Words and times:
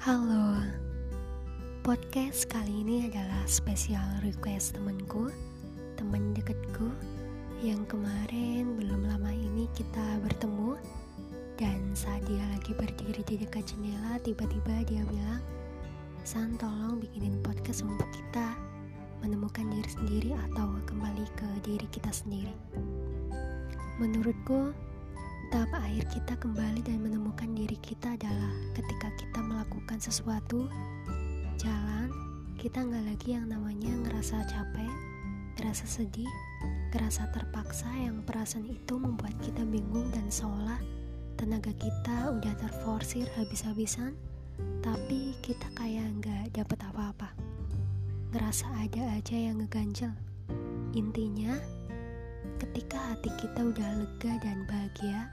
Halo, 0.00 0.56
podcast 1.84 2.48
kali 2.48 2.72
ini 2.80 3.04
adalah 3.12 3.44
spesial 3.44 4.00
request 4.24 4.72
temanku, 4.72 5.28
teman 6.00 6.32
dekatku 6.32 6.88
yang 7.60 7.84
kemarin 7.84 8.80
belum 8.80 9.04
lama 9.04 9.28
ini 9.28 9.68
kita 9.76 10.00
bertemu 10.24 10.80
dan 11.60 11.92
saat 11.92 12.24
dia 12.24 12.40
lagi 12.48 12.72
berdiri 12.72 13.20
di 13.28 13.44
dekat 13.44 13.68
jendela 13.68 14.16
tiba-tiba 14.24 14.88
dia 14.88 15.04
bilang, 15.04 15.44
San 16.24 16.56
tolong 16.56 16.96
bikinin 16.96 17.36
podcast 17.44 17.84
untuk 17.84 18.08
kita 18.08 18.56
menemukan 19.20 19.68
diri 19.68 19.90
sendiri 20.00 20.32
atau 20.48 20.80
kembali 20.88 21.28
ke 21.36 21.48
diri 21.60 21.84
kita 21.92 22.08
sendiri. 22.08 22.56
Menurutku, 24.00 24.72
Tahap 25.50 25.82
akhir 25.82 26.06
kita 26.14 26.38
kembali 26.38 26.78
dan 26.86 27.02
menemukan 27.02 27.50
diri 27.58 27.74
kita 27.82 28.14
adalah 28.14 28.49
melakukan 30.00 30.16
sesuatu, 30.16 30.60
jalan, 31.60 32.08
kita 32.56 32.80
nggak 32.80 33.04
lagi 33.04 33.36
yang 33.36 33.52
namanya 33.52 33.92
ngerasa 34.00 34.48
capek, 34.48 34.88
ngerasa 35.60 35.84
sedih, 35.84 36.32
ngerasa 36.88 37.28
terpaksa 37.36 37.84
yang 38.00 38.24
perasaan 38.24 38.64
itu 38.64 38.96
membuat 38.96 39.36
kita 39.44 39.60
bingung 39.68 40.08
dan 40.16 40.24
seolah 40.32 40.80
tenaga 41.36 41.68
kita 41.76 42.32
udah 42.32 42.54
terforsir 42.56 43.28
habis-habisan, 43.36 44.16
tapi 44.80 45.36
kita 45.44 45.68
kayak 45.76 46.08
nggak 46.24 46.48
dapet 46.56 46.80
apa-apa. 46.80 47.36
Ngerasa 48.32 48.72
ada 48.80 49.20
aja 49.20 49.36
yang 49.36 49.60
ngeganjel. 49.60 50.16
Intinya, 50.96 51.60
ketika 52.56 52.96
hati 52.96 53.28
kita 53.36 53.68
udah 53.68 54.00
lega 54.00 54.32
dan 54.40 54.64
bahagia, 54.64 55.28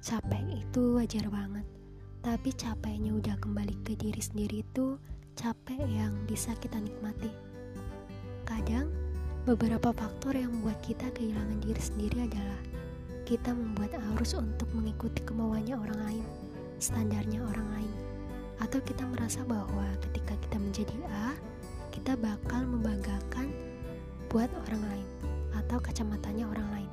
Capek 0.00 0.60
itu 0.64 0.96
wajar 0.96 1.28
banget, 1.28 1.64
tapi 2.20 2.52
capeknya 2.52 3.16
udah 3.16 3.36
kembali 3.40 3.72
ke 3.80 3.96
diri 3.96 4.20
sendiri 4.20 4.60
itu 4.60 5.00
capek 5.40 5.80
yang 5.88 6.12
bisa 6.28 6.52
kita 6.60 6.76
nikmati. 6.76 7.32
Kadang, 8.44 8.92
beberapa 9.48 9.88
faktor 9.96 10.36
yang 10.36 10.52
membuat 10.52 10.84
kita 10.84 11.08
kehilangan 11.16 11.64
diri 11.64 11.80
sendiri 11.80 12.28
adalah 12.28 12.60
kita 13.24 13.56
membuat 13.56 13.96
arus 14.14 14.36
untuk 14.36 14.68
mengikuti 14.76 15.24
kemauannya 15.24 15.76
orang 15.80 16.00
lain, 16.04 16.26
standarnya 16.76 17.40
orang 17.40 17.68
lain, 17.72 17.92
atau 18.60 18.84
kita 18.84 19.08
merasa 19.08 19.40
bahwa 19.48 19.86
ketika 20.04 20.36
kita 20.44 20.56
menjadi 20.60 20.96
A, 21.08 21.32
kita 21.88 22.20
bakal 22.20 22.68
membanggakan 22.68 23.48
buat 24.28 24.52
orang 24.68 24.82
lain 24.92 25.06
atau 25.56 25.80
kacamatanya 25.80 26.44
orang 26.52 26.68
lain. 26.74 26.90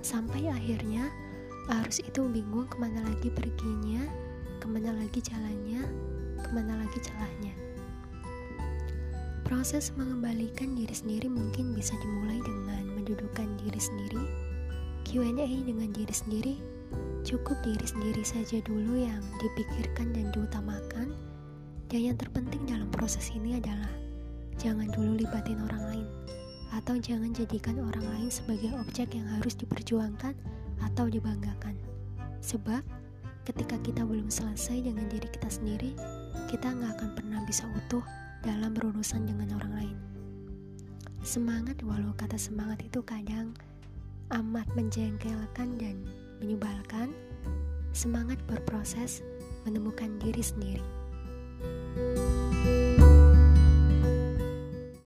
Sampai 0.00 0.48
akhirnya 0.48 1.10
Arus 1.68 2.00
itu 2.00 2.24
bingung 2.32 2.64
ke 2.64 2.80
mana 2.80 3.04
lagi 3.04 3.28
perginya, 3.28 4.00
ke 4.58 4.66
mana 4.66 4.90
lagi 4.94 5.22
jalannya, 5.22 5.82
ke 6.42 6.48
mana 6.50 6.82
lagi 6.82 6.98
celahnya. 7.02 7.54
Proses 9.46 9.96
mengembalikan 9.96 10.76
diri 10.76 10.92
sendiri 10.92 11.30
mungkin 11.30 11.72
bisa 11.72 11.96
dimulai 12.04 12.36
dengan 12.44 12.84
mendudukkan 13.00 13.48
diri 13.64 13.80
sendiri, 13.80 14.22
Q&A 15.08 15.48
dengan 15.64 15.88
diri 15.96 16.12
sendiri, 16.12 16.54
cukup 17.24 17.56
diri 17.64 17.86
sendiri 17.86 18.20
saja 18.20 18.60
dulu 18.60 19.00
yang 19.00 19.24
dipikirkan 19.40 20.12
dan 20.12 20.28
diutamakan, 20.36 21.16
dan 21.88 22.00
yang 22.12 22.16
terpenting 22.20 22.68
dalam 22.68 22.92
proses 22.92 23.32
ini 23.32 23.56
adalah 23.56 23.88
jangan 24.60 24.92
dulu 24.92 25.16
libatin 25.16 25.56
orang 25.64 25.84
lain, 25.96 26.06
atau 26.76 27.00
jangan 27.00 27.32
jadikan 27.32 27.80
orang 27.80 28.04
lain 28.04 28.28
sebagai 28.28 28.68
objek 28.76 29.16
yang 29.16 29.24
harus 29.40 29.56
diperjuangkan 29.56 30.36
atau 30.84 31.08
dibanggakan. 31.08 31.72
Sebab 32.44 32.84
ketika 33.48 33.80
kita 33.80 34.04
belum 34.04 34.28
selesai 34.28 34.84
dengan 34.84 35.08
diri 35.08 35.24
kita 35.24 35.48
sendiri, 35.48 35.96
kita 36.52 36.68
nggak 36.68 37.00
akan 37.00 37.10
pernah 37.16 37.40
bisa 37.48 37.64
utuh 37.72 38.04
dalam 38.44 38.76
berurusan 38.76 39.24
dengan 39.24 39.56
orang 39.56 39.72
lain. 39.72 39.96
Semangat 41.24 41.80
walau 41.80 42.12
kata 42.20 42.36
semangat 42.36 42.84
itu 42.84 43.00
kadang 43.00 43.56
amat 44.36 44.68
menjengkelkan 44.76 45.80
dan 45.80 45.96
menyebalkan, 46.44 47.16
semangat 47.96 48.36
berproses 48.44 49.24
menemukan 49.64 50.20
diri 50.20 50.44
sendiri. 50.44 50.84